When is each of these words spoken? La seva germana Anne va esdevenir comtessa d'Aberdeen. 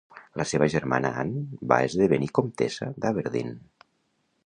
La 0.39 0.45
seva 0.51 0.67
germana 0.73 1.11
Anne 1.25 1.43
va 1.73 1.79
esdevenir 1.89 2.33
comtessa 2.41 2.91
d'Aberdeen. 3.05 3.57